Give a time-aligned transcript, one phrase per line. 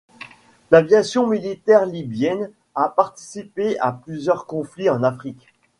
[0.71, 5.47] L'aviation militaire libyenne a participé à plusieurs conflits en Afrique.